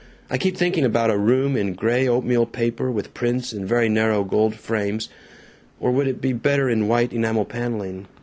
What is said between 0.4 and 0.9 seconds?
thinking